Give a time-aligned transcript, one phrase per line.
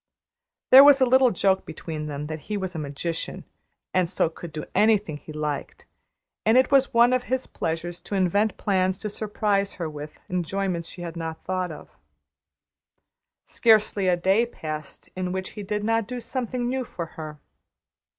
[0.71, 3.45] There was a little joke between them that he was a magician,
[3.93, 5.85] and so could do anything he liked;
[6.43, 10.89] and it was one of his pleasures to invent plans to surprise her with enjoyments
[10.89, 11.91] she had not thought of.
[13.45, 17.39] Scarcely a day passed in which he did not do something new for her.